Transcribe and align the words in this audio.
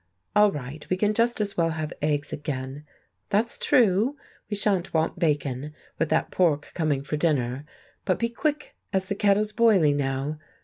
All 0.35 0.51
right, 0.51 0.83
we 0.89 0.97
can 0.97 1.13
just 1.13 1.39
as 1.39 1.55
well 1.55 1.69
have 1.69 1.93
eggs 2.01 2.33
again.... 2.33 2.85
That's 3.29 3.59
true, 3.59 4.17
we 4.49 4.55
shan't 4.57 4.95
want 4.95 5.19
bacon, 5.19 5.75
with 5.99 6.09
that 6.09 6.31
pork 6.31 6.71
coming 6.73 7.03
for 7.03 7.17
dinner; 7.17 7.65
but 8.03 8.17
be 8.17 8.29
quick, 8.29 8.75
as 8.91 9.09
the 9.09 9.15
kettle's 9.15 9.51
boiling 9.51 9.97
now.... 9.97 10.39